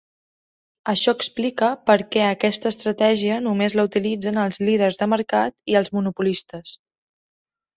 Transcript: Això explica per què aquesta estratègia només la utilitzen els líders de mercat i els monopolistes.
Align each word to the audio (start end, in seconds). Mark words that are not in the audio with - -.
Això 0.93 1.11
explica 1.17 1.67
per 1.89 1.95
què 2.15 2.23
aquesta 2.29 2.71
estratègia 2.75 3.37
només 3.49 3.75
la 3.81 3.87
utilitzen 3.91 4.41
els 4.47 4.59
líders 4.71 4.99
de 5.03 5.09
mercat 5.13 5.57
i 5.75 5.81
els 5.83 5.95
monopolistes. 5.99 6.75